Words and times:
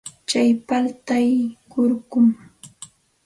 Tsay 0.27 0.49
paltay 0.67 1.29
kurkum. 1.71 2.27